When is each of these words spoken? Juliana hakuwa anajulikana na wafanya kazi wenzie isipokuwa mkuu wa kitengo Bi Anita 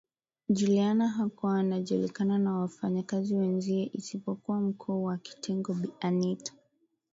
Juliana 0.49 1.07
hakuwa 1.07 1.59
anajulikana 1.59 2.37
na 2.37 2.53
wafanya 2.57 3.03
kazi 3.03 3.35
wenzie 3.35 3.83
isipokuwa 3.93 4.59
mkuu 4.61 5.03
wa 5.03 5.17
kitengo 5.17 5.73
Bi 5.73 5.89
Anita 5.99 6.53